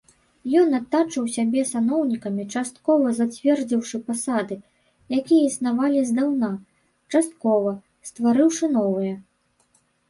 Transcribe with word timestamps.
Ён 0.61 0.69
атачыў 0.77 1.25
сябе 1.35 1.61
саноўнікамі, 1.71 2.43
часткова, 2.55 3.11
зацвердзіўшы 3.19 3.97
пасады, 4.09 4.55
якія 5.21 5.43
існавалі 5.51 5.99
здаўна, 6.13 6.51
часткова, 7.17 7.71
стварыўшы 8.11 8.65
новыя. 8.81 9.15